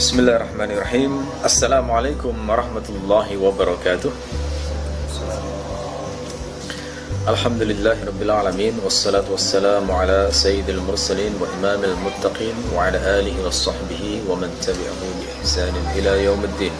[0.00, 1.12] بسم الله الرحمن الرحيم
[1.44, 4.10] السلام عليكم ورحمة الله وبركاته
[7.28, 14.48] الحمد لله رب العالمين والصلاة والسلام على سيد المرسلين وإمام المتقين وعلى آله وصحبه ومن
[14.64, 16.72] تبعه بإحسان إلى يوم الدين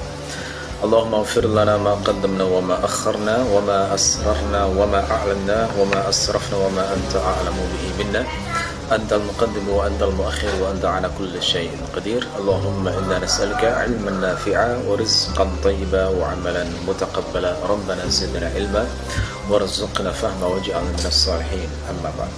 [0.85, 7.13] اللهم اغفر لنا ما قدمنا وما أخرنا وما أسررنا وما أعلنا وما أسرفنا وما أنت
[7.17, 8.25] أعلم به منا
[8.92, 15.50] أنت المقدم وأنت المؤخر وأنت على كل شيء قدير اللهم إنا نسألك علما نافعا ورزقا
[15.64, 18.88] طيبا وعملا متقبلا ربنا زدنا علما
[19.50, 22.34] وارزقنا فهما واجعلنا من الصالحين أما بعد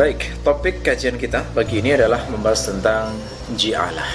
[0.00, 3.12] Baik, topik kajian kita pagi ini adalah membahas tentang
[3.52, 4.08] ji'alah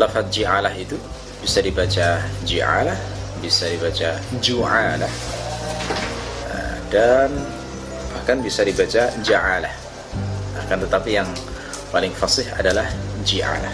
[0.00, 0.96] Lafaz ji'alah itu
[1.44, 2.96] bisa dibaca ji'alah,
[3.44, 5.12] bisa dibaca ju'alah
[6.88, 7.36] Dan
[8.29, 9.73] bahkan bisa dibaca ja'alah.
[10.61, 11.25] Akan tetapi yang
[11.89, 12.85] paling fasih adalah
[13.25, 13.73] ji'alah.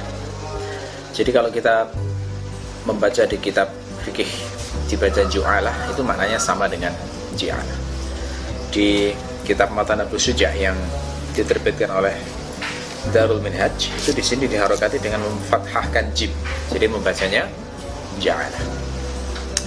[1.12, 1.92] Jadi kalau kita
[2.88, 3.68] membaca di kitab
[4.08, 4.32] fikih
[4.88, 6.96] dibaca ju'alah itu maknanya sama dengan
[7.36, 7.80] ji'alah.
[8.72, 9.12] Di
[9.44, 10.80] kitab Matan Abu Suja yang
[11.36, 12.16] diterbitkan oleh
[13.12, 16.32] Darul Minhaj itu di sini diharokati dengan memfathahkan jim
[16.72, 17.44] jadi membacanya
[18.24, 18.64] ja'alah.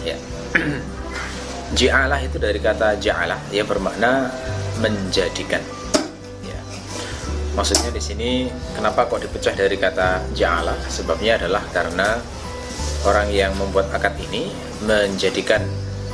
[0.00, 0.17] Ya.
[1.77, 3.52] Ji'alah itu dari kata ja'alah.
[3.52, 4.33] Yang bermakna
[4.78, 5.62] menjadikan.
[6.46, 6.58] Ya.
[7.54, 8.30] Maksudnya di sini
[8.74, 10.78] kenapa kok dipecah dari kata ja'alah?
[10.86, 12.18] Sebabnya adalah karena
[13.06, 14.50] orang yang membuat akad ini
[14.82, 15.62] menjadikan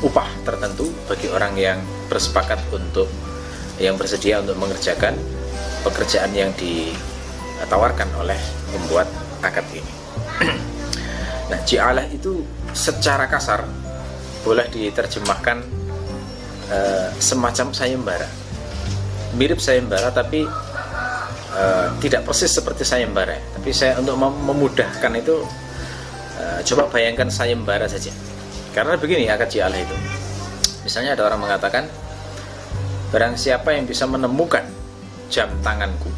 [0.04, 1.78] upah tertentu bagi orang yang
[2.12, 3.08] bersepakat untuk
[3.80, 5.16] yang bersedia untuk mengerjakan
[5.82, 8.38] pekerjaan yang ditawarkan oleh
[8.70, 9.08] pembuat
[9.40, 9.92] akad ini.
[11.50, 13.64] nah, ji'alah itu secara kasar
[14.44, 15.64] boleh diterjemahkan
[16.68, 18.43] uh, semacam sayembara
[19.34, 20.46] mirip sayembara tapi
[21.54, 25.42] uh, tidak persis seperti sayembara tapi saya untuk mem memudahkan itu
[26.40, 28.10] uh, coba bayangkan sayembara saja.
[28.74, 29.94] Karena begini akad jialah itu.
[30.82, 31.86] Misalnya ada orang mengatakan
[33.14, 34.66] barang siapa yang bisa menemukan
[35.30, 36.10] jam tanganku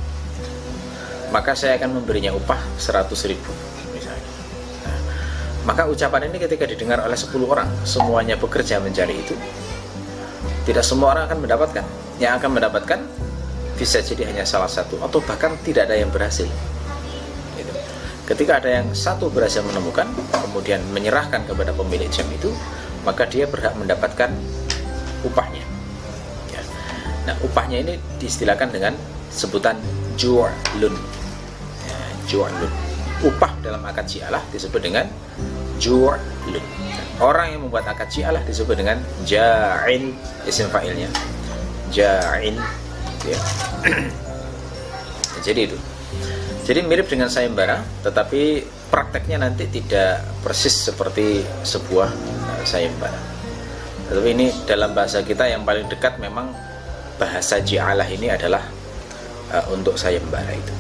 [1.28, 3.52] maka saya akan memberinya upah 100 ribu
[5.66, 9.34] maka ucapan ini ketika didengar oleh 10 orang, semuanya bekerja mencari itu,
[10.62, 11.82] tidak semua orang akan mendapatkan.
[12.16, 13.00] Yang akan mendapatkan
[13.76, 16.48] bisa jadi hanya salah satu atau bahkan tidak ada yang berhasil.
[17.56, 17.72] Gitu.
[18.24, 22.48] Ketika ada yang satu berhasil menemukan, kemudian menyerahkan kepada pemilik jam itu,
[23.04, 24.32] maka dia berhak mendapatkan
[25.28, 25.64] upahnya.
[26.50, 26.62] Ya.
[27.28, 28.96] Nah, upahnya ini diistilahkan dengan
[29.28, 29.76] sebutan
[30.16, 30.96] ju'lun.
[31.84, 31.98] Ya,
[32.32, 32.72] ju'lun.
[33.24, 35.04] Upah dalam akad jialah disebut dengan
[35.76, 36.64] ju'lun
[37.20, 40.12] orang yang membuat akad syialah disebut dengan ja'in
[40.44, 41.08] isim fa'ilnya
[41.92, 42.56] ja'in.
[43.26, 43.38] Ya.
[45.46, 45.78] jadi itu.
[46.66, 53.18] Jadi mirip dengan sayembara tetapi prakteknya nanti tidak persis seperti sebuah uh, sayembara.
[54.10, 56.50] Tetapi ini dalam bahasa kita yang paling dekat memang
[57.18, 58.62] bahasa ji'alah ini adalah
[59.54, 60.74] uh, untuk sayembara itu.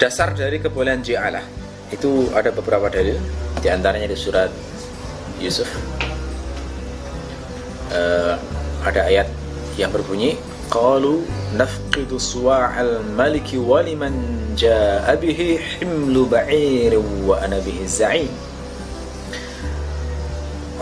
[0.00, 1.44] Dasar dari kebolehan ji'alah.
[1.92, 3.20] Itu ada beberapa dalil.
[3.60, 4.50] Di antaranya di surat
[5.38, 5.68] Yusuf.
[7.92, 8.34] Uh,
[8.82, 9.28] ada ayat
[9.80, 10.36] yang berbunyi
[10.68, 11.24] qalu
[11.56, 14.12] nafqidu suwa'al maliki wa liman
[14.58, 18.30] ja'a bihi himlu ba'ir wa ana bihi za'in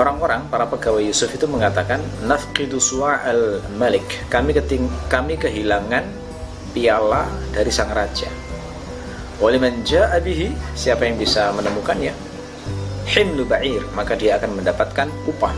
[0.01, 6.09] Orang-orang para pegawai Yusuf itu mengatakan nafqidu suwa'al malik kami keting kami kehilangan
[6.73, 8.31] piala dari sang raja
[9.41, 12.13] Waliman ja'a bihi, siapa yang bisa menemukannya?
[13.09, 15.57] Himlu ba'ir, maka dia akan mendapatkan upah.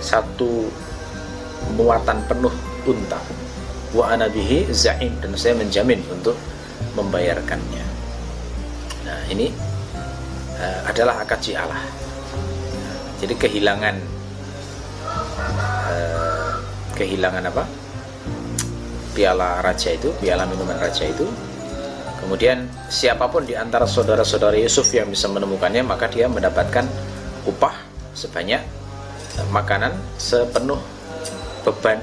[0.00, 0.72] Satu
[1.76, 2.52] muatan penuh
[2.86, 3.20] unta.
[3.90, 6.38] Wa ana bihi za'in dan saya menjamin untuk
[6.94, 7.84] membayarkannya.
[9.06, 9.50] Nah, ini
[10.56, 11.82] uh, adalah akad Allah.
[13.20, 13.96] jadi kehilangan
[15.90, 16.52] uh,
[16.94, 17.64] kehilangan apa?
[19.10, 21.26] Piala raja itu, piala minuman raja itu
[22.20, 26.84] Kemudian siapa pun di antara saudara-saudara Yusuf yang bisa menemukannya maka dia mendapatkan
[27.48, 27.72] upah
[28.12, 28.60] sebanyak
[29.48, 30.78] makanan sepenuh
[31.62, 31.98] beban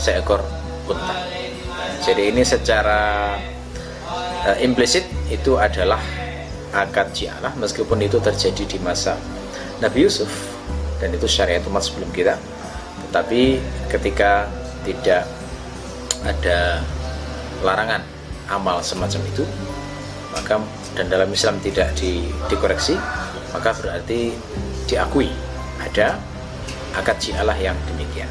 [0.00, 0.40] seekor
[0.88, 1.16] unta.
[2.04, 3.34] Jadi ini secara
[4.44, 6.00] uh, implisit itu adalah
[6.74, 9.16] akad jialah meskipun itu terjadi di masa
[9.80, 10.28] Nabi Yusuf
[11.00, 12.36] dan itu syariat umat sebelum kita.
[13.08, 14.50] Tetapi ketika
[14.84, 15.24] tidak
[16.24, 16.82] ada
[17.64, 18.02] larangan
[18.52, 19.44] amal semacam itu
[20.34, 20.60] maka
[20.98, 22.98] dan dalam Islam tidak di, dikoreksi
[23.54, 24.34] maka berarti
[24.90, 25.30] diakui
[25.80, 26.18] ada
[26.94, 28.28] akad jialah yang demikian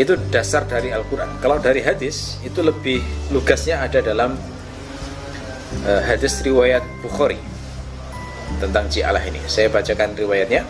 [0.00, 3.00] itu dasar dari Al-Quran kalau dari hadis itu lebih
[3.32, 4.36] lugasnya ada dalam
[5.88, 7.40] uh, hadis riwayat Bukhari
[8.60, 10.62] tentang Ji'alah ini saya bacakan riwayatnya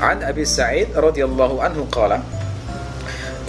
[0.00, 2.20] An Abi Sa'id radhiyallahu anhu qala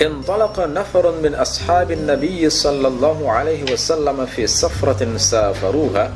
[0.01, 6.11] انطلق نفر من أصحاب النبي صلى الله عليه وسلم في سفرة سافروها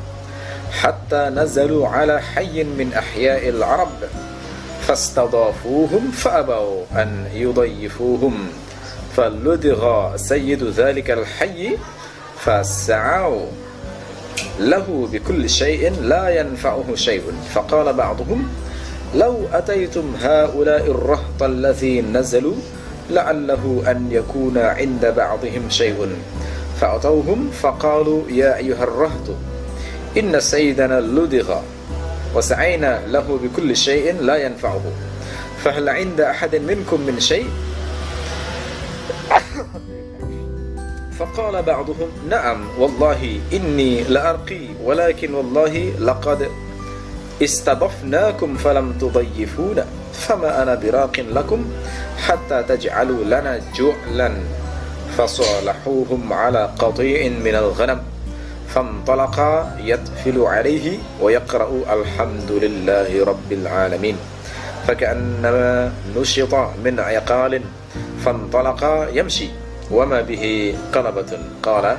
[0.82, 4.10] حتى نزلوا على حي من أحياء العرب
[4.86, 8.34] فاستضافوهم فأبوا أن يضيفوهم
[9.15, 11.77] فلدغ سيد ذلك الحي
[12.39, 13.45] فسعوا
[14.59, 17.23] له بكل شيء لا ينفعه شيء.
[17.53, 18.49] فقال بعضهم
[19.15, 22.55] لو أتيتم هؤلاء الرهط الذي نزلوا
[23.09, 26.09] لعله أن يكون عند بعضهم شيء.
[26.81, 29.27] فأتوهم فقالوا يا أيها الرهط
[30.17, 31.59] إن سيدنا لدغ
[32.35, 34.81] وسعينا له بكل شيء لا ينفعه.
[35.63, 37.45] فهل عند أحد منكم من شيء؟
[41.21, 46.49] فقال بعضهم نعم والله إني لأرقي ولكن والله لقد
[47.43, 51.65] استضفناكم فلم تضيفونا فما أنا براق لكم
[52.17, 54.31] حتى تجعلوا لنا جعلا.
[55.17, 57.99] فصالحوهم على قطيع من الغنم
[58.67, 59.37] فانطلق
[59.83, 64.17] يتفل عليه ويقرأ الحمد لله رب العالمين.
[64.87, 66.53] فكأنما نشط
[66.85, 67.61] من عقال
[68.25, 69.60] فانطلق يمشي
[69.91, 71.31] وما به قلبة
[71.63, 71.97] قال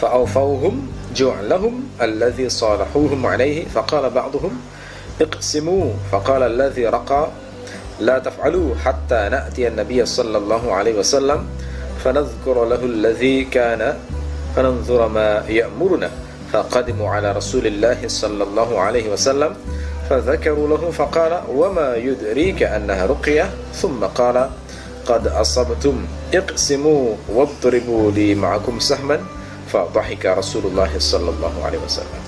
[0.00, 4.60] فأوفوهم جعلهم الذي صالحوهم عليه فقال بعضهم
[5.20, 7.28] اقسموا فقال الذي رقى
[8.00, 11.46] لا تفعلوا حتى نأتي النبي صلى الله عليه وسلم
[12.04, 13.96] فنذكر له الذي كان
[14.56, 16.10] فننظر ما يأمرنا
[16.52, 19.54] فقدموا على رسول الله صلى الله عليه وسلم
[20.10, 24.50] فذكروا له فقال وما يدريك أنها رقية؟ ثم قال
[25.04, 29.20] qad asabtum iqsimu wadribu li ma'akum sahman
[29.68, 32.22] fa dhahika Rasulullah sallallahu alaihi wasallam.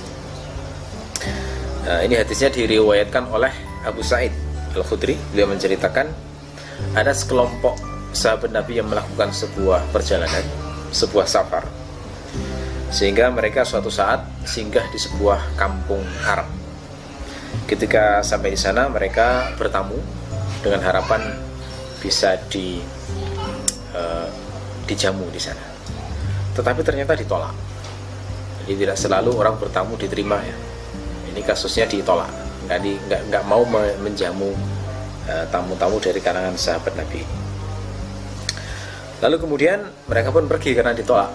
[1.87, 3.55] Nah, ini hadisnya diriwayatkan oleh
[3.87, 4.35] Abu Said
[4.75, 5.15] Al-Khudri.
[5.31, 6.11] Beliau menceritakan
[6.99, 7.79] ada sekelompok
[8.11, 10.43] sahabat Nabi yang melakukan sebuah perjalanan,
[10.91, 11.63] sebuah safar.
[12.91, 16.51] Sehingga mereka suatu saat singgah di sebuah kampung Arab.
[17.71, 19.95] Ketika sampai di sana mereka bertamu
[20.67, 21.46] dengan harapan
[22.07, 22.79] bisa di
[23.99, 24.31] uh,
[24.87, 25.67] dijamu di sana.
[26.55, 27.55] Tetapi ternyata ditolak.
[28.63, 30.57] Jadi tidak selalu orang bertamu diterima ya
[31.37, 32.33] ini kasusnya ditolak
[32.65, 33.61] nggak nggak nggak mau
[34.01, 34.57] menjamu
[35.29, 37.21] eh, tamu-tamu uh, dari kalangan sahabat Nabi
[39.21, 41.29] lalu kemudian mereka pun pergi karena ditolak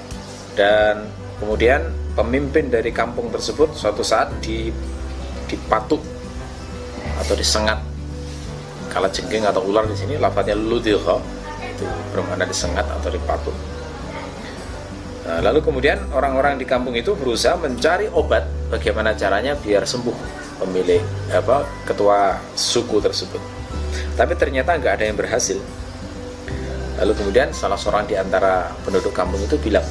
[0.57, 1.05] dan
[1.37, 1.85] kemudian
[2.17, 4.73] pemimpin dari kampung tersebut suatu saat di
[5.45, 6.01] dipatuk
[7.21, 7.77] atau disengat
[8.91, 11.15] kala jengking atau ular di sini lafadznya ludilha
[11.63, 13.55] itu bermakna disengat atau dipatuk
[15.21, 18.41] Nah, lalu kemudian orang-orang di kampung itu berusaha mencari obat
[18.73, 20.17] bagaimana caranya biar sembuh
[20.59, 23.41] pemilik apa ketua suku tersebut.
[24.17, 25.61] Tapi ternyata nggak ada yang berhasil.
[26.97, 29.85] Lalu kemudian salah seorang di antara penduduk kampung itu bilang,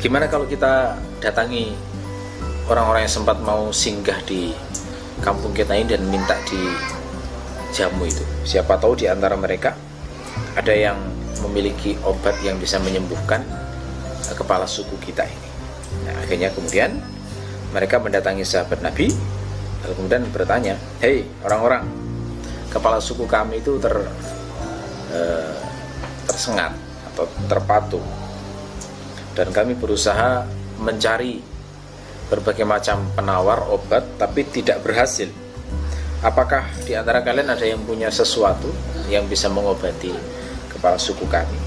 [0.00, 1.76] gimana kalau kita datangi
[2.68, 4.56] orang-orang yang sempat mau singgah di
[5.20, 6.60] kampung kita ini dan minta di
[7.70, 8.24] jamu itu.
[8.44, 9.76] Siapa tahu di antara mereka
[10.56, 10.98] ada yang
[11.46, 13.44] memiliki obat yang bisa menyembuhkan
[14.28, 15.48] uh, kepala suku kita ini.
[16.06, 17.00] Nah, akhirnya kemudian
[17.70, 19.12] mereka mendatangi sahabat Nabi
[19.80, 21.88] lalu kemudian bertanya, "Hei orang-orang,
[22.68, 23.96] kepala suku kami itu ter
[25.14, 25.56] uh,
[26.28, 26.76] tersengat
[27.12, 28.04] atau terpatung
[29.34, 30.44] dan kami berusaha
[30.78, 31.42] mencari
[32.30, 35.26] berbagai macam penawar obat tapi tidak berhasil.
[36.22, 38.70] Apakah di antara kalian ada yang punya sesuatu
[39.10, 40.14] yang bisa mengobati
[40.70, 41.58] kepala suku kami.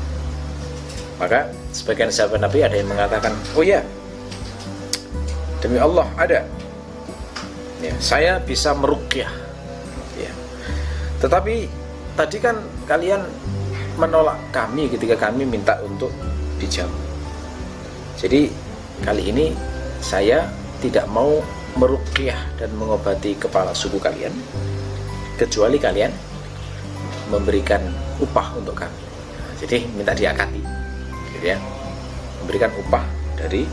[1.20, 3.84] Maka sebagian sahabat Nabi ada yang mengatakan, oh ya,
[5.60, 6.42] demi Allah ada.
[7.84, 9.30] Ya, saya bisa merukyah.
[10.16, 10.32] Ya.
[11.20, 11.68] Tetapi
[12.16, 12.56] tadi kan
[12.88, 13.22] kalian
[14.00, 16.10] menolak kami ketika kami minta untuk
[16.58, 16.96] dijamu.
[18.18, 18.48] Jadi
[19.04, 19.46] kali ini
[20.04, 20.52] saya
[20.84, 21.40] tidak mau
[21.80, 24.36] merukyah dan mengobati kepala suku kalian
[25.40, 26.12] kecuali kalian
[27.32, 27.82] memberikan
[28.22, 29.02] upah untuk kami.
[29.64, 30.62] Jadi minta diakati
[31.40, 31.58] gitu ya.
[32.44, 33.08] Memberikan upah
[33.40, 33.64] dari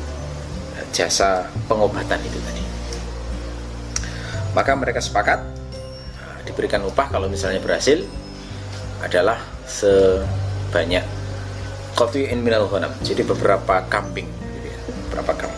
[0.79, 2.65] eh, jasa pengobatan itu tadi.
[4.55, 5.43] Maka mereka sepakat
[6.17, 8.01] eh, diberikan upah kalau misalnya berhasil
[9.03, 11.05] adalah sebanyak
[12.17, 12.65] in minal
[13.05, 15.50] jadi beberapa kambing gitu ya, beberapa kambing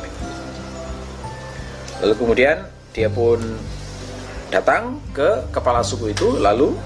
[2.03, 3.39] lalu kemudian dia pun
[4.53, 6.77] datang ke kepala suku itu lalu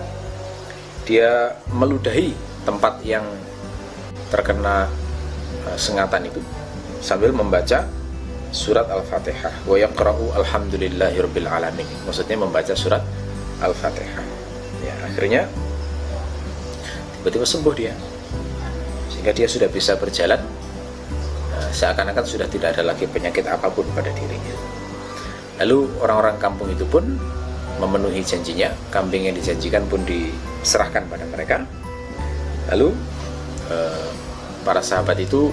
[1.09, 3.25] dia meludahi tempat yang
[4.31, 4.87] terkena
[5.67, 6.39] uh, sengatan itu
[7.01, 7.87] sambil membaca
[8.51, 11.87] surat Al-Fatihah wa yaqra'u alhamdulillahirabbil alamin.
[12.07, 13.03] Maksudnya membaca surat
[13.63, 14.25] Al-Fatihah.
[14.83, 15.43] Ya, akhirnya
[17.21, 17.95] tiba-tiba sembuh dia.
[19.11, 20.39] Sehingga dia sudah bisa berjalan
[21.55, 24.55] uh, seakan-akan sudah tidak ada lagi penyakit apa pun pada dirinya.
[25.57, 27.17] Lalu orang-orang kampung itu pun
[27.77, 31.65] memenuhi janjinya, kambing yang dijanjikan pun diserahkan pada mereka.
[32.73, 32.93] Lalu
[33.73, 34.09] eh,
[34.65, 35.53] para sahabat itu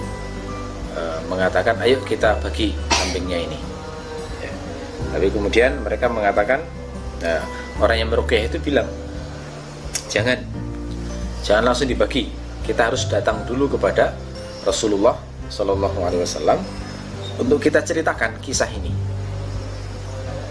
[0.96, 3.58] eh, mengatakan, ayo kita bagi kambingnya ini.
[4.40, 4.52] Ya.
[5.16, 6.64] Tapi kemudian mereka mengatakan,
[7.20, 7.44] nah,
[7.80, 8.88] orang yang merukyah itu bilang,
[10.08, 10.40] jangan,
[11.44, 12.28] jangan langsung dibagi.
[12.64, 14.16] Kita harus datang dulu kepada
[14.64, 15.20] Rasulullah
[15.52, 16.64] Shallallahu Alaihi Wasallam
[17.36, 19.13] untuk kita ceritakan kisah ini.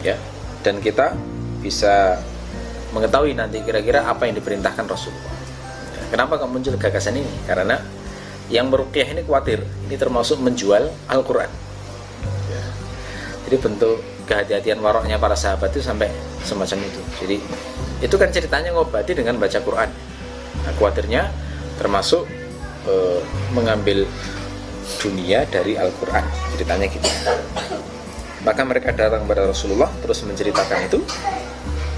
[0.04, 0.20] Ya,
[0.62, 1.16] dan kita
[1.64, 2.20] bisa
[2.92, 5.34] mengetahui nanti kira-kira apa yang diperintahkan Rasulullah.
[6.14, 7.34] Kenapa kok muncul gagasan ini?
[7.50, 7.82] Karena
[8.52, 11.50] yang merukyah ini khawatir, ini termasuk menjual Al-Quran.
[12.52, 12.64] Ya.
[13.48, 13.98] Jadi bentuk
[14.30, 16.12] kehati-hatian waroknya para sahabat itu sampai
[16.46, 17.02] semacam itu.
[17.24, 17.38] Jadi
[18.04, 19.90] itu kan ceritanya ngobati dengan baca Quran.
[20.64, 21.32] Nah, khawatirnya
[21.80, 22.28] termasuk
[22.88, 22.94] e,
[23.56, 24.06] mengambil
[25.00, 26.24] dunia dari Al-Quran.
[26.56, 27.10] Ceritanya gitu.
[28.44, 31.00] Maka mereka datang kepada Rasulullah terus menceritakan itu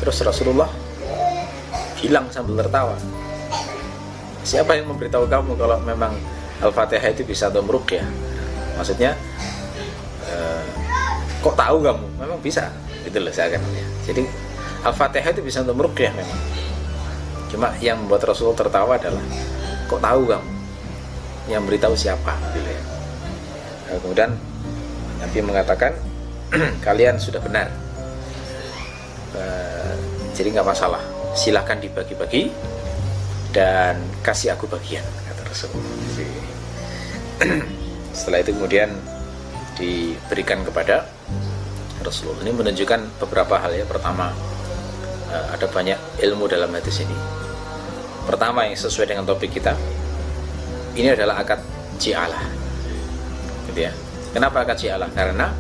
[0.06, 0.70] Terus Rasulullah
[1.98, 2.94] hilang sambil tertawa.
[4.46, 6.14] Siapa yang memberitahu kamu kalau memang
[6.62, 8.06] Al-Fatihah itu bisa domruk ya?
[8.78, 9.18] Maksudnya
[10.30, 10.66] eh,
[11.42, 12.06] kok tahu kamu?
[12.22, 12.70] Memang bisa.
[13.02, 13.66] Itu loh saya akan
[14.06, 14.24] Jadi
[14.86, 16.42] Al-Fatihah itu bisa domruk ya memang.
[17.50, 19.25] Cuma yang membuat Rasulullah tertawa adalah
[19.90, 20.50] kok tahu kamu?
[21.50, 22.34] Yang beritahu siapa?
[22.54, 22.82] Gitu ya.
[24.06, 24.38] Kemudian
[25.18, 25.98] Nabi mengatakan
[26.86, 27.86] kalian sudah benar.
[30.36, 31.00] Jadi nggak masalah.
[31.32, 32.52] Silahkan dibagi-bagi
[33.56, 35.96] dan kasih aku bagian kata Rasulullah
[38.16, 38.92] setelah itu kemudian
[39.80, 41.08] diberikan kepada
[42.04, 42.44] Rasulullah.
[42.44, 43.88] Ini menunjukkan beberapa hal ya.
[43.88, 44.32] Pertama
[45.32, 47.16] eh, ada banyak ilmu dalam hadis ini.
[48.28, 49.75] Pertama yang sesuai dengan topik kita
[50.96, 51.60] ini adalah akad
[52.00, 52.44] ji'alah
[53.72, 53.92] gitu ya.
[54.36, 55.52] Kenapa akad ji'alah karena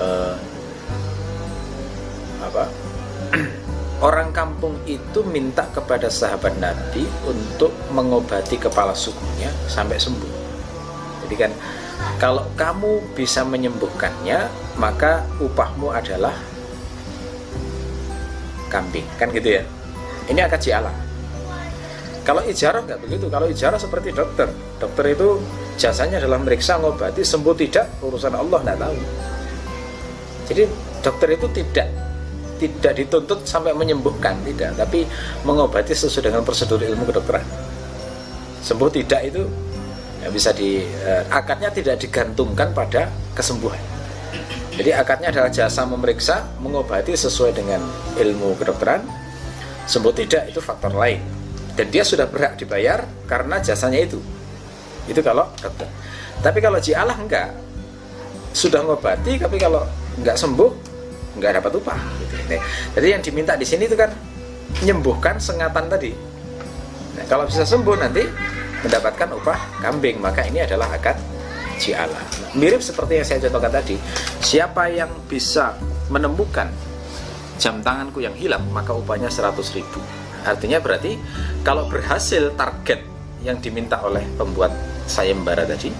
[0.00, 0.34] uh,
[2.40, 2.64] apa
[4.08, 10.34] orang kampung itu minta kepada sahabat Nabi untuk mengobati kepala sukunya sampai sembuh.
[11.28, 11.52] Jadi kan
[12.16, 14.48] kalau kamu bisa menyembuhkannya,
[14.80, 16.32] maka upahmu adalah
[18.72, 19.62] kambing, kan gitu ya.
[20.32, 20.94] Ini akad jialah.
[22.24, 23.26] Kalau ijarah nggak begitu.
[23.32, 25.40] Kalau ijarah seperti dokter, dokter itu
[25.80, 28.96] jasanya adalah meriksa, ngobati, sembuh tidak urusan Allah nggak tahu.
[30.50, 30.66] Jadi
[30.98, 31.86] dokter itu tidak
[32.60, 34.76] tidak dituntut sampai menyembuhkan tidak.
[34.76, 35.06] Tapi
[35.46, 37.46] mengobati sesuai dengan prosedur ilmu kedokteran.
[38.60, 39.46] Sembuh tidak itu
[40.20, 43.80] ya bisa di eh, akadnya tidak digantungkan pada kesembuhan.
[44.76, 47.80] Jadi akadnya adalah jasa memeriksa mengobati sesuai dengan
[48.20, 49.00] ilmu kedokteran.
[49.88, 51.22] Sembuh tidak itu faktor lain.
[51.74, 54.20] Dan dia sudah berhak dibayar karena jasanya itu.
[55.08, 55.88] Itu kalau dokter.
[56.44, 57.50] Tapi kalau jialah enggak.
[58.50, 59.86] Sudah ngobati tapi kalau
[60.20, 60.70] enggak sembuh
[61.40, 62.34] nggak dapat upah gitu.
[62.98, 64.10] Jadi yang diminta di sini itu kan
[64.82, 66.12] menyembuhkan sengatan tadi.
[67.16, 68.22] Nah, kalau bisa sembuh nanti
[68.80, 71.20] mendapatkan upah kambing maka ini adalah akad
[71.80, 72.24] jiala nah,
[72.56, 73.96] mirip seperti yang saya contohkan tadi
[74.40, 75.76] siapa yang bisa
[76.08, 76.68] menemukan
[77.60, 80.00] jam tanganku yang hilang maka upahnya 100 ribu.
[80.48, 81.20] Artinya berarti
[81.60, 83.04] kalau berhasil target
[83.44, 84.72] yang diminta oleh pembuat
[85.04, 85.92] sayembara tadi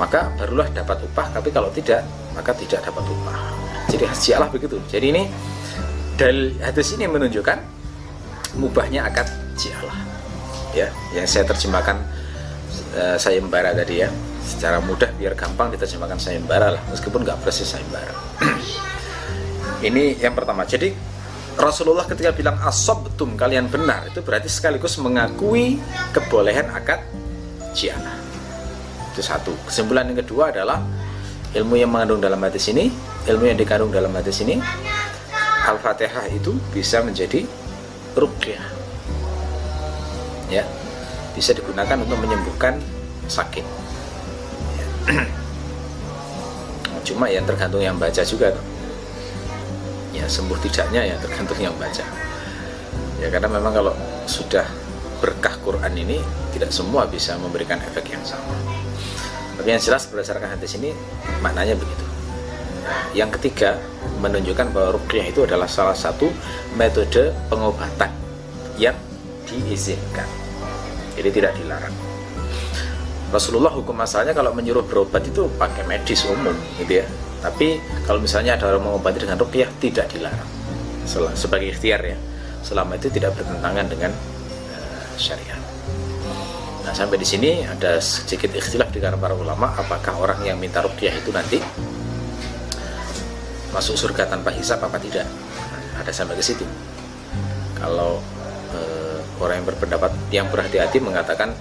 [0.00, 3.36] maka barulah dapat upah tapi kalau tidak maka tidak dapat upah.
[3.92, 4.80] Jadi Allah begitu.
[4.88, 5.22] Jadi ini
[6.16, 7.58] dari hadis ini menunjukkan
[8.56, 9.96] mubahnya akad jialah
[10.72, 11.96] ya yang saya terjemahkan
[12.96, 14.10] uh, sayembara tadi ya.
[14.42, 18.10] Secara mudah biar gampang diterjemahkan sayembara lah meskipun nggak persis sayembara.
[19.86, 20.66] Ini yang pertama.
[20.66, 20.90] Jadi
[21.58, 25.76] Rasulullah ketika bilang asobtum kalian benar itu berarti sekaligus mengakui
[26.16, 27.04] kebolehan akad
[27.76, 28.21] jialah
[29.12, 29.52] itu satu.
[29.68, 30.80] Kesimpulan yang kedua adalah
[31.52, 32.88] ilmu yang mengandung dalam hadis ini
[33.28, 34.56] ilmu yang dikandung dalam hadis ini
[35.68, 37.44] Al-Fatihah itu bisa menjadi
[38.16, 38.64] rukyah.
[40.48, 40.64] Ya
[41.32, 42.80] bisa digunakan untuk menyembuhkan
[43.28, 43.64] sakit.
[44.76, 44.86] Ya.
[47.08, 48.54] cuma ya tergantung yang baca juga
[50.14, 52.04] ya sembuh tidaknya ya tergantung yang baca.
[53.22, 53.94] Ya karena memang kalau
[54.26, 54.66] sudah
[55.22, 56.18] berkah Quran ini
[56.50, 58.81] tidak semua bisa memberikan efek yang sama
[59.56, 60.96] tapi yang jelas berdasarkan hadis ini
[61.44, 62.04] maknanya begitu.
[63.12, 63.78] Yang ketiga
[64.18, 66.32] menunjukkan bahwa ruqyah itu adalah salah satu
[66.74, 68.10] metode pengobatan
[68.80, 68.96] yang
[69.46, 70.26] diizinkan.
[71.12, 71.92] Jadi tidak dilarang.
[73.32, 77.06] Rasulullah hukum asalnya kalau menyuruh berobat itu pakai medis umum gitu ya.
[77.40, 80.50] Tapi kalau misalnya ada orang mengobati dengan rukyah tidak dilarang.
[81.36, 82.16] Sebagai ikhtiar ya.
[82.62, 85.71] Selama itu tidak bertentangan dengan uh, syariat
[86.92, 90.84] nah sampai di sini ada sedikit ikhtilaf di kalangan para ulama apakah orang yang minta
[90.84, 91.56] rukyah itu nanti
[93.72, 95.24] masuk surga tanpa hisap apa tidak?
[95.24, 96.68] Nah, ada sampai ke situ.
[97.80, 98.20] Kalau
[98.76, 101.56] uh, orang yang berpendapat yang berhati-hati mengatakan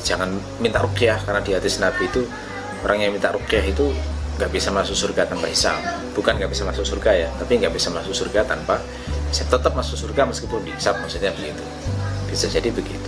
[0.00, 0.32] jangan
[0.64, 2.24] minta rukyah karena di hadis Nabi itu
[2.80, 3.92] orang yang minta rukyah itu
[4.40, 5.76] nggak bisa masuk surga tanpa hisab.
[6.16, 8.80] Bukan nggak bisa masuk surga ya tapi nggak bisa masuk surga tanpa
[9.28, 9.44] hisab.
[9.60, 11.60] Tetap masuk surga meskipun dihisab maksudnya begitu.
[12.32, 12.99] Bisa jadi begitu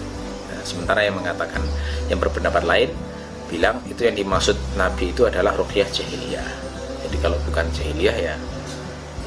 [0.65, 1.63] sementara yang mengatakan
[2.09, 2.91] yang berpendapat lain
[3.53, 6.49] bilang itu yang dimaksud Nabi itu adalah rukyah jahiliyah.
[7.05, 8.35] Jadi kalau bukan jahiliyah ya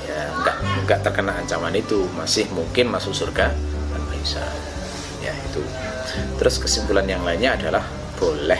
[0.05, 2.09] ya nggak nggak terkena ancaman itu.
[2.17, 3.53] Masih mungkin masuk surga
[4.25, 4.49] hisab
[5.21, 5.61] ya itu.
[6.41, 7.85] Terus kesimpulan yang lainnya adalah
[8.17, 8.57] boleh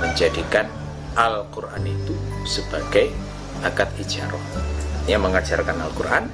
[0.00, 0.64] menjadikan
[1.12, 2.16] Al-Quran itu
[2.48, 3.12] sebagai
[3.60, 4.40] akad ijarah.
[5.04, 6.24] Yang mengajarkan Al-Quran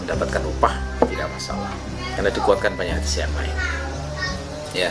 [0.00, 0.74] mendapatkan upah
[1.04, 1.70] tidak masalah.
[2.16, 3.81] Karena dikuatkan banyak hadis yang lain.
[4.72, 4.88] Ya,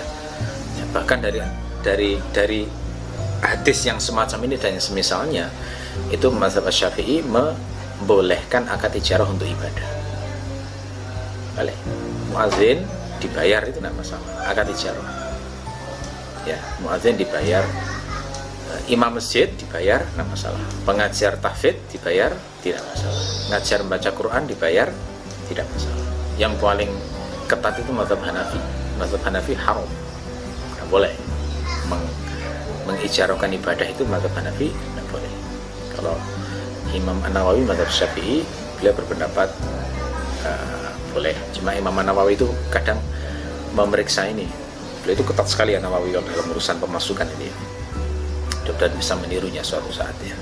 [0.78, 1.42] ya bahkan dari
[1.82, 2.62] dari dari
[3.42, 5.46] hadis yang semacam ini dan yang semisalnya
[6.14, 9.88] itu mazhab Syafi'i membolehkan akad ijarah untuk ibadah.
[11.58, 11.78] Balik.
[12.32, 12.86] Muazin
[13.20, 14.30] dibayar itu tidak masalah.
[14.46, 15.08] Akad ijarah.
[16.46, 17.66] Ya muadzin dibayar.
[18.72, 20.62] Eh, imam masjid dibayar tidak masalah.
[20.86, 23.24] Pengajar tahfidz dibayar tidak masalah.
[23.50, 24.88] Ngajar membaca Quran dibayar
[25.50, 26.06] tidak masalah.
[26.38, 26.92] Yang paling
[27.50, 29.89] ketat itu mazhab Hanafi mazhab Hanafi haram.
[30.77, 31.10] Tidak boleh.
[31.89, 32.05] Meng,
[32.86, 35.31] mengijarahkan ibadah itu mazhab Hanafi tidak boleh.
[35.98, 36.15] Kalau
[36.93, 38.46] Imam An Nawawi mazhab Syafi'i
[38.77, 39.50] beliau berpendapat
[40.46, 41.34] uh, boleh.
[41.58, 43.01] Cuma Imam Nawawi itu kadang
[43.74, 44.46] memeriksa ini.
[45.01, 47.50] Beliau itu ketat sekali ya Nawawi dalam urusan pemasukan ini.
[48.71, 50.38] Dan bisa menirunya suatu saat ya.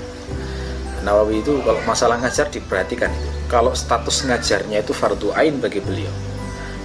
[1.02, 3.28] Nawawi itu kalau masalah ngajar diperhatikan itu.
[3.50, 6.12] Kalau status ngajarnya itu fardu ain bagi beliau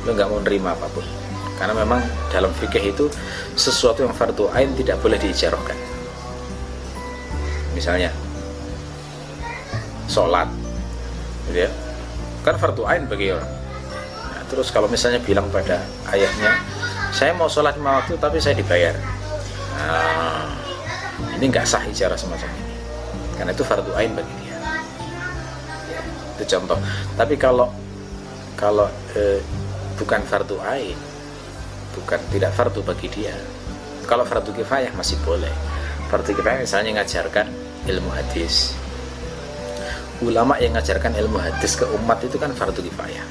[0.05, 1.01] beliau nggak mau nerima apa pun
[1.55, 3.05] karena memang dalam fikih itu
[3.55, 5.77] sesuatu yang fardu ain tidak boleh diijarahkan.
[7.71, 8.11] Misalnya
[10.11, 10.51] sholat
[11.47, 11.71] gitu ya.
[12.43, 13.51] Kan fardu ain bagi orang.
[14.45, 15.81] Terus kalau misalnya bilang pada
[16.13, 16.53] ayahnya
[17.09, 18.93] saya mau sholat lima waktu tapi saya dibayar.
[19.75, 20.47] Nah,
[21.39, 22.75] ini nggak sah ijarah semacam ini.
[23.39, 24.55] Karena itu fardu ain bagi dia.
[26.35, 26.79] Itu contoh.
[27.15, 27.71] Tapi kalau
[28.59, 29.39] kalau eh,
[29.95, 31.14] bukan fardu ain
[31.95, 33.33] bukan tidak fardu bagi dia.
[34.05, 35.51] Kalau fardu kifayah masih boleh.
[36.11, 37.47] Fardu kifayah misalnya ngajarkan
[37.87, 38.75] ilmu hadis.
[40.21, 43.23] Ulama yang ngajarkan ilmu hadis ke umat itu kan fardu kifayah.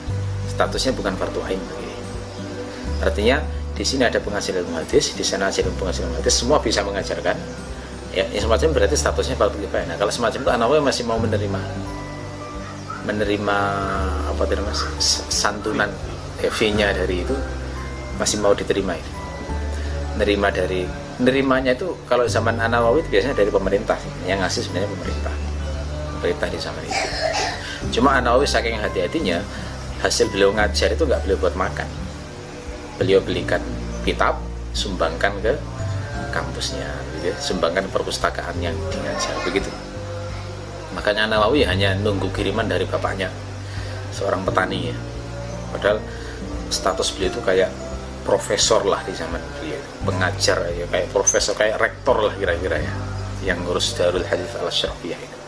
[0.50, 1.60] Statusnya bukan fardu ain
[3.04, 6.80] artinya di sini ada pengajar ilmu hadis di sana ada pengajar ilmu hadis semua bisa
[6.80, 7.36] mengajarkan.
[8.14, 9.90] Ya, ya semacam berarti statusnya fardu kifayah.
[9.90, 11.60] Nah kalau semacam itu anak masih mau menerima
[13.04, 13.58] menerima
[14.32, 14.78] apa namanya
[15.28, 15.90] santunan
[16.40, 17.36] ya, fee-nya dari itu
[18.16, 19.24] masih mau diterima itu
[20.14, 20.86] nerima dari
[21.18, 23.98] nerimanya itu kalau zaman Anawawi biasanya dari pemerintah.
[24.26, 25.34] Yang ngasih sebenarnya pemerintah.
[26.18, 27.06] Pemerintah di zaman itu.
[27.98, 29.42] Cuma Anawawi saking hati-hatinya
[30.02, 31.88] hasil beliau ngajar itu nggak beliau buat makan.
[32.98, 33.62] Beliau belikan
[34.06, 34.38] kitab
[34.74, 35.54] sumbangkan ke
[36.34, 36.86] kampusnya
[37.18, 37.36] gitu ya.
[37.38, 39.70] sumbangkan perpustakaan yang diajar begitu.
[40.94, 43.30] Makanya Nawawi hanya nunggu kiriman dari bapaknya
[44.14, 44.96] seorang petani ya.
[45.74, 45.98] Padahal
[46.70, 47.70] status beliau itu kayak
[48.24, 49.80] profesor lah di zaman beliau.
[50.08, 52.92] Pengajar ya kayak profesor kayak rektor lah kira-kira ya
[53.44, 55.38] yang ngurus Darul Hadis al Syarfiyah itu.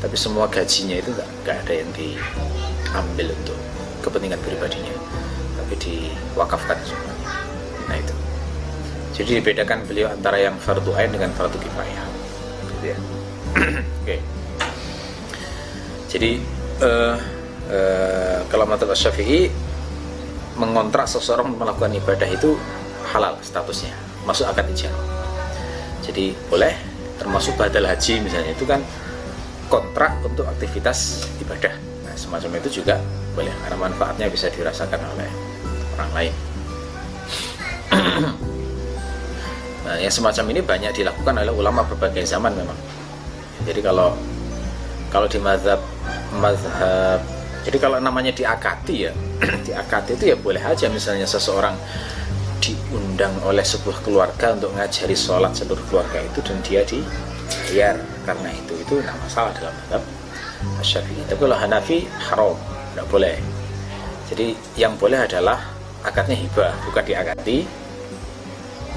[0.00, 3.58] Tapi semua gajinya itu nggak ada yang diambil untuk
[4.00, 4.92] kepentingan pribadinya
[5.60, 7.30] tapi diwakafkan semuanya.
[7.88, 8.14] Nah itu.
[9.14, 12.06] Jadi dibedakan beliau antara yang fardu ain dengan fardu kifayah
[12.68, 12.98] gitu ya.
[14.04, 14.04] Oke.
[14.04, 14.20] Okay.
[16.14, 16.38] jadi
[16.84, 17.16] uh,
[17.72, 19.50] uh, kalau mata syafi'i
[20.54, 22.54] mengontrak seseorang melakukan ibadah itu
[23.10, 24.94] halal statusnya masuk akad ijazah
[26.04, 26.74] jadi boleh
[27.16, 28.84] termasuk badal haji misalnya itu kan
[29.72, 31.72] kontrak untuk aktivitas ibadah.
[32.04, 33.00] Nah, semacam itu juga
[33.32, 35.28] boleh karena manfaatnya bisa dirasakan oleh
[35.98, 36.34] orang lain.
[39.84, 42.72] Nah yang semacam ini banyak dilakukan oleh ulama berbagai zaman memang.
[43.68, 44.16] Jadi kalau
[45.12, 45.76] kalau di mazhab
[46.40, 47.20] mazhab
[47.64, 49.12] jadi kalau namanya diakati ya
[49.66, 50.86] diakati itu ya boleh aja.
[50.92, 51.72] Misalnya seseorang
[52.60, 57.96] diundang oleh sebuah keluarga untuk ngajari sholat seluruh keluarga itu dan dia dibayar
[58.28, 58.72] karena itu.
[58.84, 60.02] Itu tidak masalah dalam mazhab
[60.84, 61.24] Syafi'i.
[61.24, 62.56] Tapi kalau Hanafi haram.
[62.94, 63.36] Tidak boleh.
[64.30, 65.58] Jadi yang boleh adalah
[66.04, 67.58] akadnya hibah bukan diakati.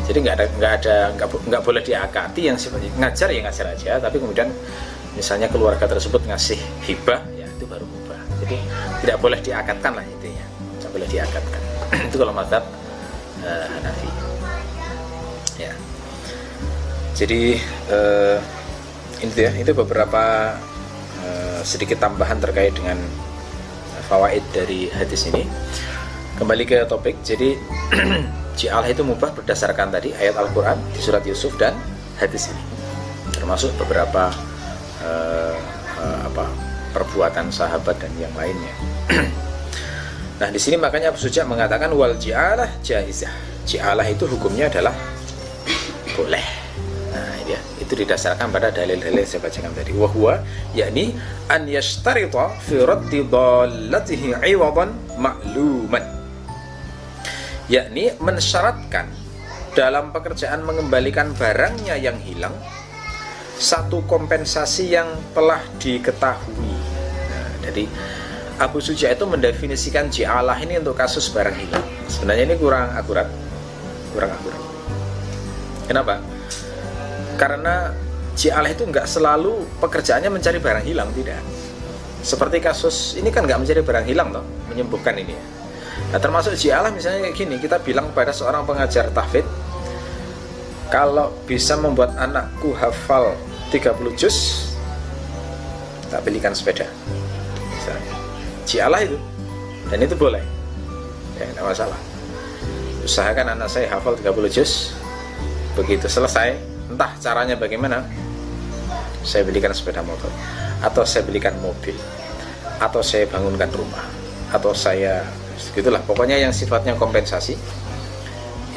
[0.05, 3.91] Jadi nggak ada nggak ada nggak boleh diakati yang sifatnya ngajar ya ngajar aja.
[3.97, 4.51] Tapi kemudian
[5.17, 7.36] misalnya keluarga tersebut ngasih hibah
[8.47, 8.63] jadi
[9.03, 10.45] tidak boleh diakatkan lah intinya.
[10.79, 11.61] Tidak boleh diakatkan.
[12.07, 12.63] Itu kalau madzhab
[13.43, 14.09] uh, Hanafi.
[15.59, 15.73] Ya.
[17.11, 17.59] Jadi
[17.91, 18.39] uh,
[19.17, 20.53] itu ya itu beberapa
[21.25, 22.95] uh, sedikit tambahan terkait dengan
[24.07, 25.43] fawaid dari hadis ini.
[26.39, 27.19] Kembali ke topik.
[27.25, 27.57] Jadi
[28.57, 31.75] Ji'alah itu mubah berdasarkan tadi ayat Al-Quran di surat Yusuf dan
[32.15, 32.63] hadis ini.
[33.33, 34.31] Termasuk beberapa
[35.01, 35.57] uh,
[35.97, 36.66] uh, apa
[36.97, 38.73] perbuatan sahabat dan yang lainnya.
[40.37, 43.33] Nah di sini makanya Abu Suja mengatakan wal ji'alah jaizah.
[43.65, 44.93] Ji'alah itu hukumnya adalah
[46.13, 46.45] boleh.
[47.09, 49.97] Nah ya itu didasarkan pada dalil-dalil saya bacakan tadi.
[49.97, 50.37] Wahwa
[50.77, 51.17] yakni
[51.49, 56.05] an yashtarita fi raddi dhallatihi iwadan ma'luman.
[57.65, 59.09] Yakni mensyaratkan
[59.73, 62.53] dalam pekerjaan mengembalikan barangnya yang hilang
[63.57, 66.86] satu kompensasi yang telah diketahui.
[67.67, 67.83] Jadi
[68.57, 71.85] Abu Suja itu mendefinisikan ji'alah ini untuk kasus barang hilang.
[72.09, 73.29] Sebenarnya ini kurang akurat.
[74.15, 74.61] Kurang akurat.
[75.85, 76.23] Kenapa?
[77.37, 77.93] Karena
[78.33, 81.43] ji'alah itu nggak selalu pekerjaannya mencari barang hilang, tidak.
[82.25, 85.37] Seperti kasus ini kan nggak mencari barang hilang toh, menyembuhkan ini
[86.11, 89.43] Nah termasuk jialah misalnya kayak gini Kita bilang pada seorang pengajar tahfid
[90.87, 93.35] Kalau bisa membuat anakku hafal
[93.69, 94.71] 30 juz
[96.07, 96.87] Tak belikan sepeda
[97.87, 98.13] Misalnya.
[98.67, 99.17] Jialah itu.
[99.87, 100.43] Dan itu boleh.
[101.39, 101.99] Ya tidak masalah.
[103.07, 104.91] Usahakan anak saya hafal 30 juz.
[105.79, 108.03] Begitu selesai Entah caranya bagaimana
[109.23, 110.27] Saya belikan sepeda motor.
[110.83, 111.95] Atau saya belikan mobil.
[112.83, 114.03] Atau saya bangunkan rumah.
[114.51, 115.23] Atau saya
[115.73, 117.57] gitulah pokoknya yang sifatnya kompensasi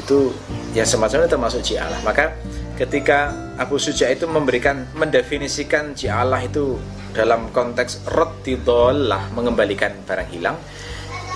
[0.01, 0.33] itu
[0.73, 2.01] yang semacamnya termasuk ji'alah.
[2.03, 2.35] Maka
[2.81, 10.57] ketika Abu Suja itu memberikan mendefinisikan ji'alah itu dalam konteks rotidolah mengembalikan barang hilang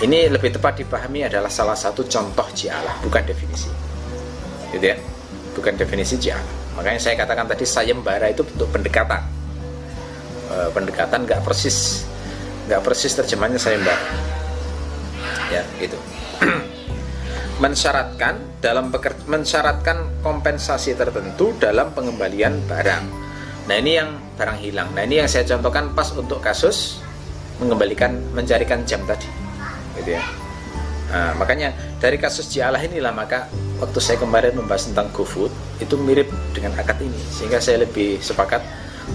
[0.02, 3.70] ini lebih tepat dipahami adalah salah satu contoh ji'alah bukan definisi.
[4.74, 4.96] Gitu ya?
[5.54, 9.22] Bukan definisi ji'alah makanya saya katakan tadi sayembara itu bentuk pendekatan.
[10.50, 12.02] E, pendekatan nggak persis
[12.66, 14.02] nggak persis terjemahnya sayembara.
[15.54, 15.94] Ya gitu.
[17.62, 18.90] Mensyaratkan dalam
[19.30, 23.23] mensyaratkan kompensasi tertentu dalam pengembalian barang.
[23.64, 24.88] Nah ini yang barang hilang.
[24.92, 27.00] Nah ini yang saya contohkan pas untuk kasus
[27.62, 29.30] mengembalikan mencarikan jam tadi,
[30.00, 30.24] gitu ya.
[31.14, 31.70] Nah, makanya
[32.02, 33.46] dari kasus jialah inilah maka
[33.78, 38.58] waktu saya kemarin membahas tentang GoFood itu mirip dengan akad ini sehingga saya lebih sepakat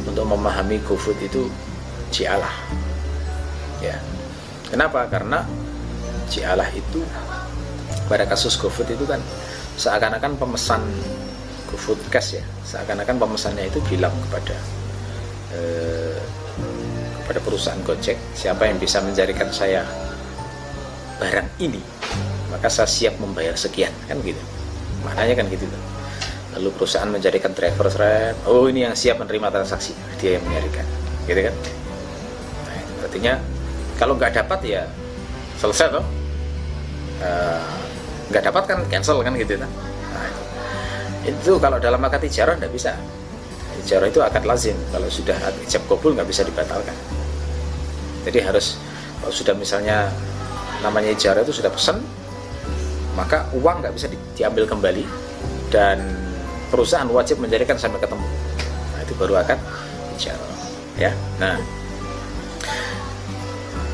[0.08, 1.52] untuk memahami GoFood itu
[2.16, 2.54] jialah.
[3.84, 4.00] Ya.
[4.72, 5.04] Kenapa?
[5.12, 5.44] Karena
[6.30, 7.02] Cialah itu
[8.06, 9.18] pada kasus GoFood itu kan
[9.82, 10.86] seakan-akan pemesan
[11.70, 12.44] GoFood Cash ya.
[12.66, 14.58] Seakan-akan pemesannya itu bilang kepada
[15.54, 16.18] eh,
[17.24, 19.86] kepada perusahaan Gojek siapa yang bisa mencarikan saya
[21.22, 21.80] barang ini
[22.50, 23.94] maka saya siap membayar sekian.
[24.10, 24.42] Kan gitu.
[25.06, 25.70] Maknanya kan gitu
[26.50, 29.94] lalu perusahaan mencarikan driver saya oh ini yang siap menerima transaksi.
[30.18, 30.86] Dia yang mencarikan
[31.30, 31.56] gitu kan?
[32.66, 33.34] Nah, artinya
[34.02, 34.84] kalau nggak dapat ya
[35.62, 36.06] selesai toh.
[37.20, 37.62] Eh,
[38.32, 40.32] nggak uh, dapat kan cancel kan gitu kan nah.
[41.38, 42.98] Itu kalau dalam akad ijarah nggak bisa.
[43.86, 44.76] Ijarah itu akad lazim.
[44.90, 46.96] Kalau sudah ijab kabul nggak bisa dibatalkan.
[48.26, 48.82] Jadi harus
[49.20, 50.10] kalau sudah misalnya
[50.80, 52.00] namanya ijarah itu sudah pesan
[53.18, 55.04] maka uang nggak bisa di, diambil kembali
[55.68, 56.00] dan
[56.72, 58.28] perusahaan wajib mencarikan sampai ketemu.
[58.96, 59.60] Nah, itu baru akad
[60.16, 60.50] ijarah
[60.96, 61.12] ya.
[61.40, 61.80] Nah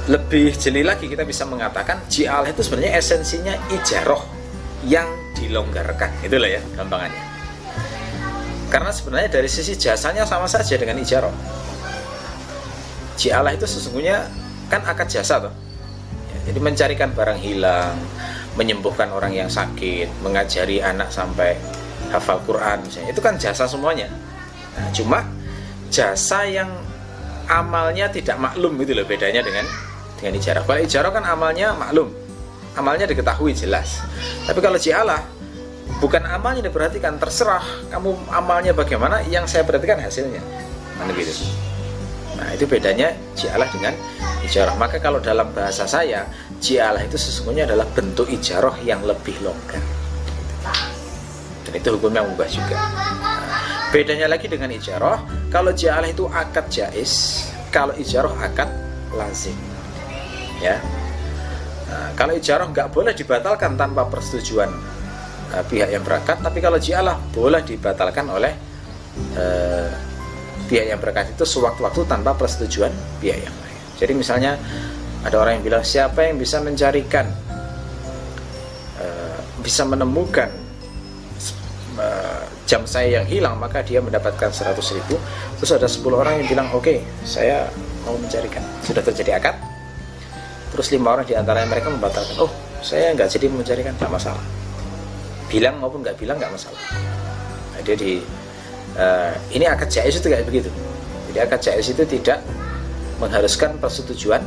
[0.06, 4.21] lebih jeli lagi kita bisa mengatakan ji'alah itu sebenarnya esensinya ijaroh
[4.86, 6.10] yang dilonggarkan.
[6.24, 7.24] Itulah ya gampangannya.
[8.69, 11.34] Karena sebenarnya dari sisi jasanya sama saja dengan ijaroh
[13.15, 14.28] ji'alah itu sesungguhnya
[14.67, 15.54] kan akad jasa toh.
[16.32, 17.95] Ya, jadi mencarikan barang hilang
[18.56, 21.56] menyembuhkan orang yang sakit mengajari anak sampai
[22.12, 23.12] hafal Quran misalnya.
[23.12, 24.08] Itu kan jasa semuanya.
[24.76, 25.24] Nah, cuma
[25.91, 26.69] jasa yang
[27.48, 29.63] amalnya tidak maklum itu loh bedanya dengan
[30.19, 30.63] dengan ijarah.
[30.63, 32.12] Kalau ijarah kan amalnya maklum,
[32.76, 34.04] amalnya diketahui jelas.
[34.48, 35.24] Tapi kalau jialah
[36.00, 40.44] bukan amalnya diperhatikan, terserah kamu amalnya bagaimana, yang saya perhatikan hasilnya.
[41.00, 41.32] Mana gitu.
[42.36, 43.96] Nah itu bedanya jialah dengan
[44.44, 44.76] ijarah.
[44.76, 46.28] Maka kalau dalam bahasa saya,
[46.60, 49.82] jialah itu sesungguhnya adalah bentuk ijarah yang lebih longgar.
[51.66, 52.78] Dan itu hukumnya mubah juga.
[52.78, 58.70] Nah, bedanya lagi dengan ijarah, kalau jialah itu akad jais, kalau ijarah akad
[59.16, 59.56] lazim
[60.64, 60.80] ya
[61.86, 64.69] Nah, kalau ijarah nggak boleh dibatalkan tanpa persetujuan
[65.54, 68.54] uh, pihak yang berangkat, tapi kalau jialah boleh dibatalkan oleh
[69.38, 69.89] uh,
[70.65, 72.89] pihak yang berangkat itu sewaktu-waktu tanpa persetujuan
[73.21, 73.78] pihak yang lain.
[74.02, 74.58] Jadi misalnya
[75.21, 77.30] ada orang yang bilang siapa yang bisa mencarikan,
[78.98, 80.65] uh, bisa menemukan
[82.65, 85.15] jam saya yang hilang maka dia mendapatkan 100 ribu.
[85.62, 87.69] Terus ada 10 orang yang bilang oke okay, saya
[88.04, 88.62] mau mencarikan.
[88.82, 89.56] Sudah terjadi akad,
[90.76, 92.36] terus lima orang di antara mereka membatalkan.
[92.44, 92.52] Oh
[92.84, 94.44] saya nggak jadi mencarikan nggak masalah.
[95.48, 96.78] Bilang maupun nggak bilang nggak masalah.
[97.72, 98.20] Nah, dia di
[99.00, 100.68] uh, ini akad jais itu kayak begitu.
[101.32, 102.44] Jadi akad jais itu tidak
[103.24, 104.44] mengharuskan persetujuan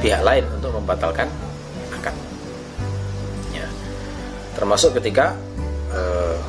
[0.00, 1.28] pihak lain untuk membatalkan
[1.94, 2.16] akad.
[3.52, 3.68] Ya.
[4.56, 5.36] termasuk ketika
[5.92, 6.40] uh,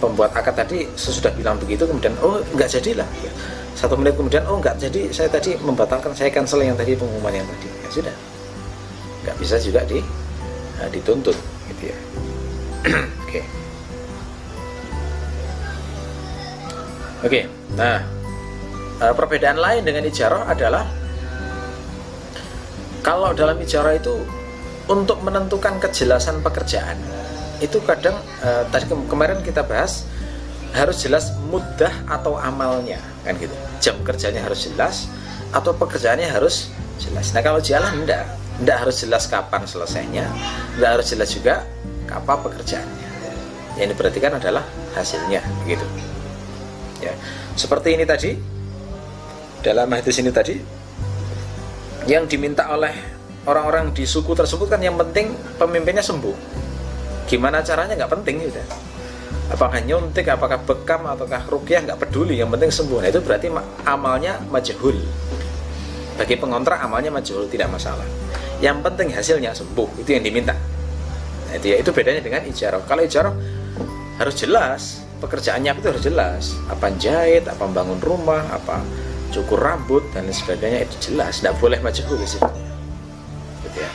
[0.00, 3.06] pembuat akad tadi sesudah bilang begitu kemudian oh nggak jadilah.
[3.20, 3.30] Ya.
[3.74, 7.46] Satu menit kemudian oh enggak jadi saya tadi membatalkan saya cancel yang tadi pengumuman yang
[7.46, 8.14] tadi ya sudah.
[9.24, 10.00] Nggak bisa juga di
[10.80, 11.36] nah, dituntut
[11.72, 11.98] gitu ya.
[13.28, 13.40] Oke.
[17.24, 17.44] Oke okay.
[17.72, 18.04] nah
[19.00, 20.84] eh, perbedaan lain dengan ijarah adalah
[23.00, 24.12] kalau dalam ijarah itu
[24.88, 27.00] untuk menentukan kejelasan pekerjaan
[27.64, 30.04] itu kadang eh, tadi kemarin kita bahas
[30.74, 33.54] harus jelas mudah atau amalnya kan gitu.
[33.80, 35.08] Jam kerjanya harus jelas
[35.54, 36.68] atau pekerjaannya harus
[37.00, 37.32] jelas.
[37.34, 38.24] Nah kalau jalan enggak
[38.62, 40.26] enggak harus jelas kapan selesainya.
[40.78, 41.54] Enggak harus jelas juga
[42.06, 43.08] kapan pekerjaannya.
[43.74, 45.86] Yang diperhatikan adalah hasilnya gitu.
[47.02, 47.12] Ya.
[47.58, 48.38] Seperti ini tadi
[49.64, 50.54] dalam hadis ini tadi
[52.04, 52.92] yang diminta oleh
[53.48, 56.36] orang-orang di suku tersebut kan yang penting pemimpinnya sembuh.
[57.24, 57.96] Gimana caranya?
[57.96, 58.60] Nggak penting gitu.
[59.52, 63.04] Apakah nyuntik, apakah bekam, ataukah rukyah nggak peduli, yang penting sembuh.
[63.04, 63.48] Nah itu berarti
[63.84, 64.96] amalnya majhul.
[66.14, 68.06] Bagi pengontrak amalnya majhul tidak masalah.
[68.62, 70.54] Yang penting hasilnya sembuh itu yang diminta.
[70.54, 72.82] Nah, itu ya itu bedanya dengan ijarah.
[72.86, 73.34] Kalau ijarah
[74.18, 76.42] harus jelas pekerjaannya itu harus jelas.
[76.70, 78.82] Apa jahit, apa bangun rumah, apa
[79.34, 81.42] cukur rambut dan sebagainya itu jelas.
[81.42, 82.48] Tidak boleh di situ.
[83.66, 83.90] Gitu ya.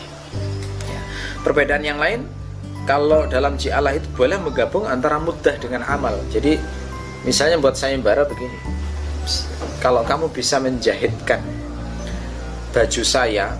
[0.91, 0.99] ya.
[1.41, 2.39] Perbedaan yang lain
[2.89, 6.57] kalau dalam ji'alah itu boleh menggabung antara mudah dengan amal jadi
[7.21, 8.57] misalnya buat saya sayembara begini
[9.77, 11.37] kalau kamu bisa menjahitkan
[12.69, 13.57] baju saya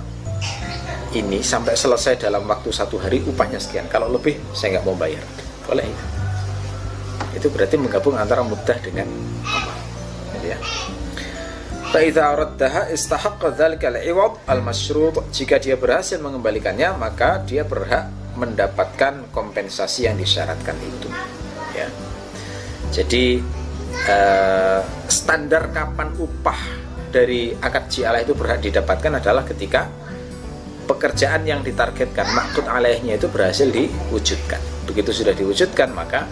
[1.10, 3.89] ini sampai selesai dalam waktu satu hari upahnya sekian.
[3.89, 5.26] Kalau lebih saya nggak mau bayar.
[5.65, 5.86] Boleh?
[7.34, 9.10] Itu berarti menggabung antara mudah dengan
[9.41, 9.78] amal.
[10.38, 10.60] Gitu ya.
[14.45, 21.10] Al-masyrut Jika dia berhasil mengembalikannya Maka dia berhak mendapatkan kompensasi yang disyaratkan itu.
[21.74, 21.89] Ya.
[22.93, 23.41] Jadi
[24.06, 26.79] eh, standar kapan upah
[27.10, 29.89] dari akad jialah itu berhak didapatkan adalah ketika
[30.86, 34.62] pekerjaan yang ditargetkan maksud alaihnya itu berhasil diwujudkan.
[34.89, 36.26] Begitu sudah diwujudkan maka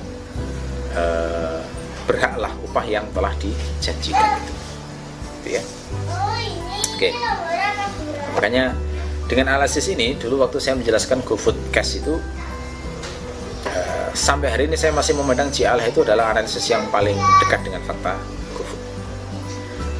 [0.97, 1.61] eh,
[2.07, 4.53] berhaklah upah yang telah dijanjikan itu,
[5.43, 5.63] itu ya.
[6.95, 7.09] Oke.
[8.33, 8.73] Makanya
[9.27, 12.15] dengan analisis ini dulu waktu saya menjelaskan GoFood Cash itu
[13.67, 17.83] uh, sampai hari ini saya masih memandang JAL itu adalah analisis yang paling dekat dengan
[17.83, 18.15] fakta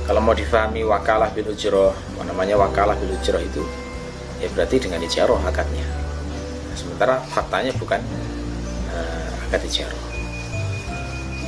[0.08, 1.92] kalau mau difahami wakalah bil ujroh
[2.24, 3.60] namanya wakalah bil ujroh itu
[4.40, 5.84] ya berarti dengan ijaroh akadnya.
[5.84, 8.00] Nah, sementara faktanya bukan
[8.94, 10.04] uh, akad ijaroh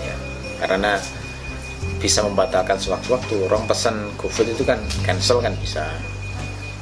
[0.03, 0.15] ya,
[0.59, 0.99] karena
[2.03, 5.87] bisa membatalkan sewaktu-waktu orang pesan GoFood itu kan cancel kan bisa.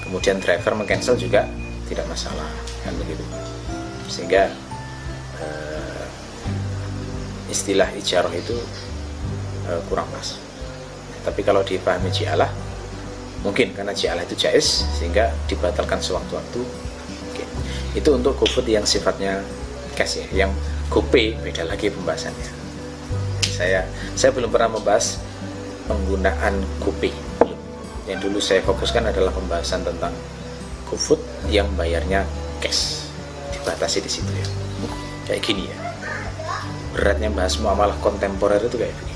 [0.01, 1.43] Kemudian driver mengcancel juga
[1.91, 2.47] tidak masalah
[2.81, 3.21] kan begitu.
[4.07, 4.49] Sehingga
[5.43, 6.05] uh,
[7.51, 8.55] istilah ijarah itu
[9.67, 10.46] uh, kurang pas
[11.27, 12.47] tapi kalau dipahami jialah
[13.43, 16.63] mungkin karena jialah itu jais sehingga dibatalkan sewaktu-waktu.
[17.27, 17.47] Mungkin
[17.99, 19.43] itu untuk GoFood yang sifatnya
[19.99, 20.51] cash ya yang
[20.87, 22.47] GoPay beda lagi pembahasannya.
[23.43, 23.83] Saya
[24.15, 25.19] saya belum pernah membahas
[25.91, 27.11] penggunaan GoPay
[28.07, 30.15] yang dulu saya fokuskan adalah pembahasan tentang
[30.87, 31.19] GoFood
[31.51, 32.23] yang bayarnya
[32.63, 33.03] cash.
[33.51, 34.47] Dibatasi di situ ya.
[35.27, 35.77] Kayak gini ya.
[36.95, 39.07] Beratnya bahas muamalah kontemporer itu kayak begini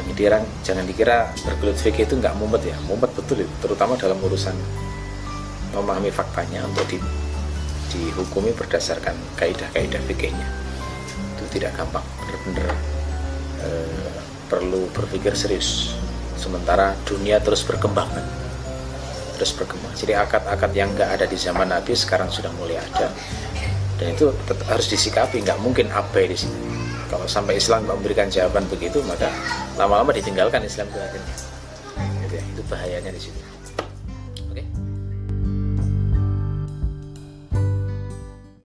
[0.00, 2.76] jangan dikira jangan dikira bergelut fikih itu nggak mumet ya.
[2.88, 4.56] Mumet betul itu terutama dalam urusan
[5.76, 6.96] memahami faktanya untuk di,
[7.92, 10.48] dihukumi berdasarkan kaidah-kaidah fikihnya.
[11.36, 12.72] Itu tidak gampang benar-benar
[13.60, 14.12] eh,
[14.48, 15.92] perlu berpikir serius.
[16.40, 18.08] Sementara dunia terus berkembang.
[18.08, 18.24] Kan
[19.36, 19.92] terus berkembang.
[19.92, 23.12] Jadi akad-akad yang nggak ada di zaman Nabi sekarang sudah mulai ada.
[24.00, 24.32] Dan itu
[24.64, 26.79] harus disikapi nggak mungkin abai di sini
[27.10, 29.26] kalau sampai Islam memberikan jawaban begitu maka
[29.74, 31.36] lama-lama ditinggalkan Islam itu akhirnya.
[32.24, 33.49] Itu, ya, itu bahayanya di situ